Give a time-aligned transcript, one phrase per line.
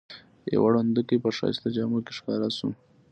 [0.55, 2.71] یوه ړندوکۍ په ښایسته جامو کې ښکاره شوه.